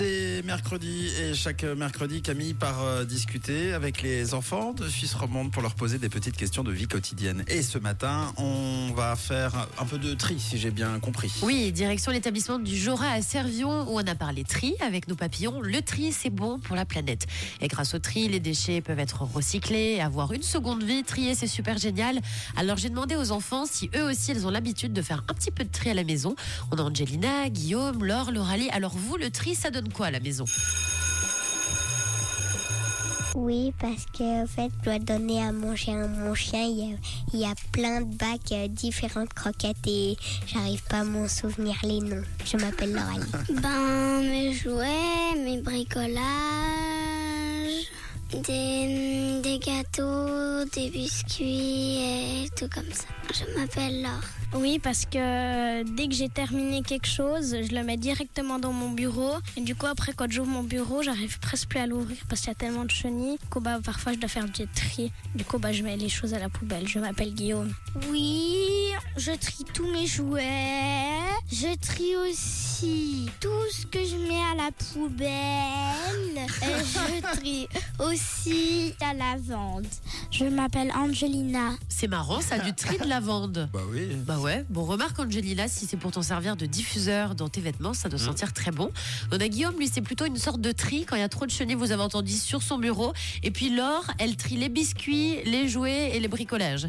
C'est 0.00 0.42
mercredi 0.46 1.08
et 1.20 1.34
chaque 1.34 1.62
mercredi, 1.62 2.22
Camille 2.22 2.54
part 2.54 2.82
euh, 2.82 3.04
discuter 3.04 3.74
avec 3.74 4.00
les 4.00 4.32
enfants 4.32 4.72
de 4.72 4.88
Suisse 4.88 5.12
romande 5.12 5.52
pour 5.52 5.60
leur 5.60 5.74
poser 5.74 5.98
des 5.98 6.08
petites 6.08 6.38
questions 6.38 6.64
de 6.64 6.72
vie 6.72 6.86
quotidienne. 6.86 7.44
Et 7.48 7.60
ce 7.60 7.76
matin, 7.76 8.32
on 8.38 8.94
va 8.96 9.14
faire 9.14 9.68
un 9.78 9.84
peu 9.84 9.98
de 9.98 10.14
tri, 10.14 10.40
si 10.40 10.56
j'ai 10.56 10.70
bien 10.70 10.98
compris. 11.00 11.30
Oui, 11.42 11.70
direction 11.70 12.12
l'établissement 12.12 12.58
du 12.58 12.78
Jora 12.78 13.10
à 13.10 13.20
Servion 13.20 13.82
où 13.92 14.00
on 14.00 14.06
a 14.06 14.14
parlé 14.14 14.42
tri 14.42 14.74
avec 14.80 15.06
nos 15.06 15.16
papillons. 15.16 15.60
Le 15.60 15.82
tri, 15.82 16.12
c'est 16.12 16.30
bon 16.30 16.58
pour 16.58 16.76
la 16.76 16.86
planète. 16.86 17.26
Et 17.60 17.68
grâce 17.68 17.92
au 17.92 17.98
tri, 17.98 18.26
les 18.26 18.40
déchets 18.40 18.80
peuvent 18.80 19.00
être 19.00 19.20
recyclés, 19.20 20.00
avoir 20.00 20.32
une 20.32 20.42
seconde 20.42 20.82
vie. 20.82 21.02
Trier, 21.02 21.34
c'est 21.34 21.46
super 21.46 21.76
génial. 21.76 22.20
Alors 22.56 22.78
j'ai 22.78 22.88
demandé 22.88 23.16
aux 23.16 23.32
enfants 23.32 23.66
si 23.66 23.90
eux 23.94 24.04
aussi, 24.04 24.32
ils 24.32 24.46
ont 24.46 24.50
l'habitude 24.50 24.94
de 24.94 25.02
faire 25.02 25.22
un 25.28 25.34
petit 25.34 25.50
peu 25.50 25.62
de 25.62 25.70
tri 25.70 25.90
à 25.90 25.94
la 25.94 26.04
maison. 26.04 26.34
On 26.72 26.78
a 26.78 26.82
Angelina, 26.82 27.50
Guillaume, 27.50 28.02
Laure, 28.02 28.32
Loralie. 28.32 28.70
Alors 28.70 28.96
vous, 28.96 29.18
le 29.18 29.28
tri, 29.28 29.54
ça 29.54 29.70
donne 29.70 29.89
quoi 29.90 30.06
à 30.06 30.10
la 30.10 30.20
maison? 30.20 30.44
Oui, 33.36 33.72
parce 33.78 34.06
que 34.06 34.42
en 34.42 34.46
fait, 34.46 34.70
je 34.80 34.84
dois 34.84 34.98
donner 34.98 35.42
à 35.42 35.52
manger 35.52 35.92
à 35.92 36.06
mon 36.08 36.34
chien. 36.34 36.62
Il 36.62 36.78
y 36.78 36.92
a, 36.92 36.96
il 37.32 37.40
y 37.40 37.44
a 37.44 37.54
plein 37.72 38.00
de 38.00 38.14
bacs, 38.14 38.52
euh, 38.52 38.66
différentes 38.68 39.32
croquettes 39.32 39.76
et 39.86 40.16
j'arrive 40.46 40.82
pas 40.84 40.98
à 40.98 41.04
m'en 41.04 41.28
souvenir 41.28 41.76
les 41.84 42.00
noms. 42.00 42.22
Je 42.44 42.56
m'appelle 42.56 42.92
Loralie. 42.92 43.30
Ben, 43.62 44.20
mes 44.22 44.52
jouets, 44.52 45.36
mes 45.44 45.60
bricolages, 45.62 46.16
des, 48.32 49.40
des 49.42 49.58
gâteaux, 49.58 50.64
des 50.72 50.90
biscuits 50.90 51.98
et 51.98 52.48
tout 52.56 52.68
comme 52.72 52.90
ça. 52.92 53.06
Je 53.32 53.58
m'appelle 53.58 54.02
Laure. 54.02 54.20
Oui, 54.52 54.80
parce 54.80 55.04
que 55.06 55.84
dès 55.94 56.08
que 56.08 56.14
j'ai 56.14 56.28
terminé 56.28 56.82
quelque 56.82 57.06
chose, 57.06 57.56
je 57.62 57.72
le 57.72 57.84
mets 57.84 57.96
directement 57.96 58.58
dans 58.58 58.72
mon 58.72 58.90
bureau. 58.90 59.34
Et 59.56 59.60
du 59.60 59.76
coup, 59.76 59.86
après, 59.86 60.12
quand 60.12 60.30
j'ouvre 60.30 60.50
mon 60.50 60.64
bureau, 60.64 61.02
j'arrive 61.02 61.38
presque 61.38 61.68
plus 61.68 61.78
à 61.78 61.86
l'ouvrir 61.86 62.18
parce 62.28 62.40
qu'il 62.40 62.48
y 62.48 62.52
a 62.52 62.56
tellement 62.56 62.84
de 62.84 62.90
chenilles. 62.90 63.38
Du 63.38 63.46
coup, 63.48 63.60
bah, 63.60 63.78
parfois, 63.84 64.12
je 64.12 64.18
dois 64.18 64.28
faire 64.28 64.46
du 64.46 64.66
tri. 64.66 65.12
Du 65.36 65.44
coup, 65.44 65.58
bah, 65.58 65.72
je 65.72 65.84
mets 65.84 65.96
les 65.96 66.08
choses 66.08 66.34
à 66.34 66.40
la 66.40 66.48
poubelle. 66.48 66.88
Je 66.88 66.98
m'appelle 66.98 67.32
Guillaume. 67.32 67.72
Oui, 68.10 68.90
je 69.20 69.32
trie 69.32 69.64
tous 69.74 69.86
mes 69.92 70.06
jouets. 70.06 71.10
Je 71.52 71.76
trie 71.76 72.16
aussi 72.16 73.28
tout 73.38 73.48
ce 73.70 73.86
que 73.86 73.98
je 73.98 74.16
mets 74.16 74.40
à 74.40 74.54
la 74.54 74.70
poubelle. 74.72 76.38
Et 76.62 76.84
je 76.84 77.36
trie 77.38 77.68
aussi 77.98 78.94
la 78.98 79.12
lavande. 79.12 79.86
Je 80.30 80.44
m'appelle 80.44 80.90
Angelina. 80.96 81.72
C'est 81.90 82.08
marrant, 82.08 82.40
ça, 82.40 82.58
du 82.60 82.72
tri 82.72 82.96
de 82.96 83.04
lavande. 83.04 83.68
Bah 83.74 83.80
oui. 83.92 84.08
Bah 84.26 84.38
ouais, 84.38 84.64
bon 84.70 84.84
remarque 84.84 85.18
Angelina, 85.18 85.68
si 85.68 85.84
c'est 85.84 85.98
pour 85.98 86.12
t'en 86.12 86.22
servir 86.22 86.56
de 86.56 86.64
diffuseur 86.64 87.34
dans 87.34 87.50
tes 87.50 87.60
vêtements, 87.60 87.92
ça 87.92 88.08
doit 88.08 88.18
sentir 88.18 88.54
très 88.54 88.70
bon. 88.70 88.90
On 89.32 89.38
a 89.38 89.48
Guillaume, 89.48 89.76
lui 89.78 89.88
c'est 89.92 90.00
plutôt 90.00 90.24
une 90.24 90.38
sorte 90.38 90.62
de 90.62 90.72
tri 90.72 91.04
quand 91.04 91.16
il 91.16 91.20
y 91.20 91.24
a 91.24 91.28
trop 91.28 91.44
de 91.44 91.50
chenilles, 91.50 91.74
vous 91.74 91.92
avez 91.92 92.02
entendu, 92.02 92.32
sur 92.32 92.62
son 92.62 92.78
bureau. 92.78 93.12
Et 93.42 93.50
puis 93.50 93.68
Laure, 93.68 94.10
elle 94.18 94.36
trie 94.36 94.56
les 94.56 94.70
biscuits, 94.70 95.42
les 95.44 95.68
jouets 95.68 96.16
et 96.16 96.20
les 96.20 96.28
bricolages. 96.28 96.88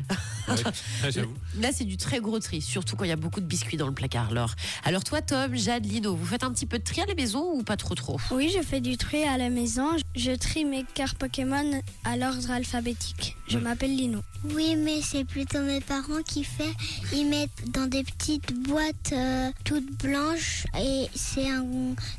J'avoue. 1.10 1.34
Là 1.60 1.70
c'est 1.74 1.86
du 1.86 1.98
très 1.98 2.20
gros 2.20 2.40
tri, 2.40 2.62
surtout 2.62 2.96
quand 2.96 3.06
il 3.06 3.10
y 3.10 3.14
a 3.14 3.18
beaucoup 3.18 3.42
de 3.42 3.46
biscuits 3.46 3.78
dans 3.78 3.88
le 3.88 3.94
placard, 3.94 4.32
Laure. 4.34 4.56
Alors 4.84 5.04
toi 5.04 5.22
Tom, 5.22 5.56
Jade, 5.56 5.86
Lino, 5.86 6.16
vous 6.16 6.26
faites 6.26 6.44
un 6.44 6.52
petit 6.52 6.66
peu 6.66 6.80
de 6.80 6.84
tri 6.84 7.02
à 7.02 7.06
la 7.06 7.16
maison 7.16 7.52
ou 7.54 7.64
pas 7.64 7.78
trop 7.78 7.96
trop? 7.96 8.20
Oui, 8.32 8.54
je 8.56 8.62
fais 8.62 8.82
du 8.82 8.98
tri 8.98 9.24
à 9.24 9.38
la 9.38 9.50
maison. 9.50 9.88
Je 10.16 10.32
trie 10.32 10.66
mes 10.66 10.86
cartes 10.94 11.18
Pokémon 11.18 11.82
à 12.04 12.18
l'ordre 12.18 12.52
alphabétique. 12.52 13.36
Je 13.48 13.58
m'appelle 13.58 13.96
Lino. 13.96 14.22
Oui, 14.56 14.76
mais 14.76 15.02
c'est 15.02 15.26
plutôt 15.26 15.62
mes 15.62 15.82
parents 15.82 16.24
qui 16.26 16.44
font. 16.44 16.64
Ils 17.14 17.28
mettent 17.28 17.72
dans 17.72 17.86
des 17.86 18.04
petites 18.04 18.54
boîtes 18.64 19.14
euh, 19.14 19.52
toutes 19.66 19.92
blanches 20.04 20.66
et 20.80 21.08
c'est 21.14 21.48
un 21.48 21.66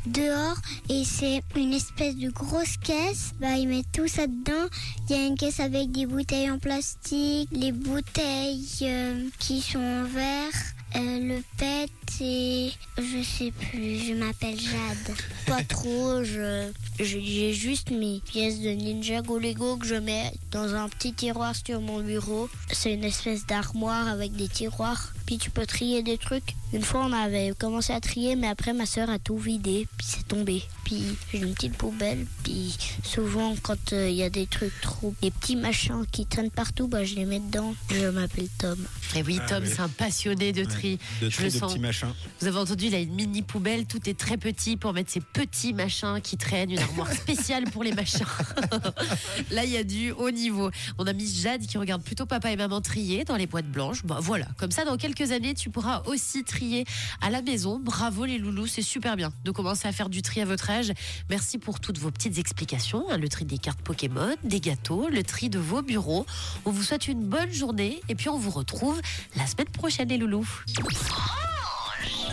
dehors 0.06 0.56
et 0.88 1.04
c'est 1.04 1.42
une 1.56 1.72
espèce 1.72 2.16
de 2.16 2.30
grosse 2.30 2.76
caisse. 2.76 3.32
Bah, 3.40 3.56
ils 3.56 3.66
mettent 3.66 3.90
tout 3.92 4.08
ça 4.08 4.26
dedans. 4.26 4.68
Il 5.08 5.16
y 5.16 5.18
a 5.18 5.26
une 5.26 5.36
caisse 5.36 5.58
avec 5.58 5.90
des 5.90 6.06
bouteilles 6.06 6.50
en 6.50 6.58
plastique, 6.58 7.48
les 7.50 7.72
bouteilles 8.12 8.66
euh, 8.82 9.28
qui 9.38 9.60
sont 9.60 9.78
en 9.78 10.04
verre. 10.04 10.52
euh, 10.96 11.20
le 11.20 11.42
pet 11.56 11.90
et 12.20 12.70
je 12.98 13.22
sais 13.22 13.50
plus, 13.52 13.98
je 14.06 14.12
m'appelle 14.14 14.58
Jade. 14.60 15.16
Pas 15.46 15.62
trop, 15.64 16.22
je, 16.22 16.70
j'ai 16.98 17.54
juste 17.54 17.90
mes 17.90 18.20
pièces 18.20 18.60
de 18.60 18.68
Ninjago 18.70 19.38
Lego 19.38 19.76
que 19.78 19.86
je 19.86 19.94
mets 19.94 20.30
dans 20.50 20.74
un 20.74 20.88
petit 20.90 21.14
tiroir 21.14 21.54
sur 21.54 21.80
mon 21.80 22.00
bureau. 22.00 22.48
C'est 22.70 22.92
une 22.92 23.04
espèce 23.04 23.46
d'armoire 23.46 24.08
avec 24.08 24.32
des 24.36 24.48
tiroirs. 24.48 25.12
Puis 25.26 25.38
tu 25.38 25.50
peux 25.50 25.66
trier 25.66 26.02
des 26.02 26.18
trucs. 26.18 26.54
Une 26.72 26.82
fois, 26.82 27.04
on 27.04 27.12
avait 27.12 27.52
commencé 27.58 27.92
à 27.92 28.00
trier, 28.00 28.34
mais 28.34 28.48
après, 28.48 28.72
ma 28.72 28.86
soeur 28.86 29.10
a 29.10 29.18
tout 29.18 29.36
vidé. 29.36 29.86
Puis 29.98 30.06
c'est 30.08 30.26
tombé. 30.26 30.62
Puis 30.84 31.02
j'ai 31.30 31.38
une 31.38 31.52
petite 31.54 31.74
poubelle. 31.76 32.26
Puis 32.44 32.76
souvent, 33.04 33.54
quand 33.62 33.92
euh, 33.92 34.08
il 34.08 34.14
y 34.16 34.22
a 34.22 34.30
des 34.30 34.46
trucs 34.46 34.72
trop. 34.80 35.14
des 35.20 35.30
petits 35.30 35.56
machins 35.56 36.04
qui 36.10 36.24
traînent 36.26 36.50
partout, 36.50 36.88
bah, 36.88 37.04
je 37.04 37.14
les 37.14 37.26
mets 37.26 37.40
dedans. 37.40 37.74
Je 37.90 38.06
m'appelle 38.08 38.48
Tom. 38.58 38.78
Et 39.14 39.22
oui, 39.22 39.38
Ah 39.42 39.48
Tom, 39.48 39.62
oui. 39.64 39.70
c'est 39.74 39.80
un 39.80 39.88
passionné 39.90 40.52
de 40.52 40.64
tri. 40.64 40.98
De 41.20 41.28
Je 41.28 41.34
tri 41.36 41.44
le 41.46 41.50
de 41.52 41.58
sens. 41.58 41.72
petits 41.72 41.80
machins. 41.82 42.12
Vous 42.40 42.46
avez 42.46 42.58
entendu, 42.58 42.86
il 42.86 42.94
a 42.94 42.98
une 43.00 43.14
mini 43.14 43.42
poubelle, 43.42 43.84
tout 43.86 44.08
est 44.08 44.18
très 44.18 44.38
petit 44.38 44.76
pour 44.78 44.94
mettre 44.94 45.10
ces 45.10 45.20
petits 45.20 45.74
machins 45.74 46.20
qui 46.22 46.38
traînent, 46.38 46.70
une 46.70 46.78
armoire 46.78 47.12
spéciale 47.12 47.64
pour 47.70 47.84
les 47.84 47.92
machins. 47.92 48.24
Là, 49.50 49.64
il 49.64 49.70
y 49.70 49.76
a 49.76 49.84
du 49.84 50.10
haut 50.12 50.30
niveau. 50.30 50.70
On 50.98 51.06
a 51.06 51.12
mis 51.12 51.26
Jade 51.32 51.66
qui 51.66 51.76
regarde 51.78 52.02
plutôt 52.02 52.24
papa 52.26 52.50
et 52.50 52.56
maman 52.56 52.80
trier 52.80 53.24
dans 53.24 53.36
les 53.36 53.46
boîtes 53.46 53.70
blanches. 53.70 54.04
Bah 54.04 54.18
voilà, 54.20 54.46
comme 54.56 54.70
ça, 54.70 54.84
dans 54.84 54.96
quelques 55.22 55.32
années, 55.32 55.54
tu 55.54 55.70
pourras 55.70 56.02
aussi 56.06 56.42
trier 56.44 56.84
à 57.20 57.30
la 57.30 57.42
maison. 57.42 57.78
Bravo 57.78 58.24
les 58.24 58.38
loulous, 58.38 58.66
c'est 58.66 58.82
super 58.82 59.16
bien 59.16 59.32
de 59.44 59.50
commencer 59.50 59.86
à 59.86 59.92
faire 59.92 60.08
du 60.08 60.22
tri 60.22 60.40
à 60.40 60.44
votre 60.44 60.68
âge. 60.70 60.92
Merci 61.30 61.58
pour 61.58 61.80
toutes 61.80 61.98
vos 61.98 62.10
petites 62.10 62.38
explications. 62.38 63.04
hein, 63.10 63.18
Le 63.18 63.28
tri 63.28 63.44
des 63.44 63.58
cartes 63.58 63.80
Pokémon, 63.82 64.34
des 64.42 64.60
gâteaux, 64.60 65.08
le 65.08 65.22
tri 65.22 65.48
de 65.48 65.58
vos 65.58 65.82
bureaux. 65.82 66.26
On 66.64 66.70
vous 66.70 66.82
souhaite 66.82 67.06
une 67.08 67.24
bonne 67.24 67.52
journée 67.52 68.00
et 68.08 68.14
puis 68.14 68.28
on 68.28 68.38
vous 68.38 68.50
retrouve 68.50 69.00
la 69.36 69.46
semaine 69.46 69.68
prochaine 69.68 70.08
les 70.08 70.18
loulous. 70.18 70.48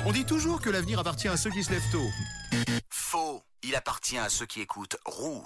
On 0.05 0.11
dit 0.11 0.25
toujours 0.25 0.61
que 0.61 0.69
l'avenir 0.69 0.99
appartient 0.99 1.27
à 1.27 1.37
ceux 1.37 1.51
qui 1.51 1.63
se 1.63 1.71
lèvent 1.71 1.91
tôt. 1.91 2.09
Faux. 2.89 3.43
Il 3.61 3.75
appartient 3.75 4.17
à 4.17 4.29
ceux 4.29 4.45
qui 4.45 4.61
écoutent 4.61 4.95
Rouge. 5.05 5.43